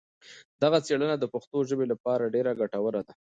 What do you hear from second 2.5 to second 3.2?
ګټوره ده.